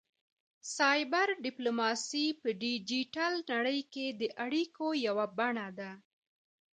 [0.75, 5.91] سایبر ډیپلوماسي په ډیجیټل نړۍ کې د اړیکو یوه بڼه ده